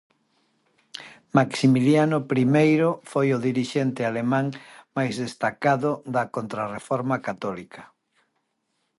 [1.37, 4.45] Maximiliano Primeiro foi o dirixente alemán
[4.97, 7.81] máis destacado da Contrarreforma católica.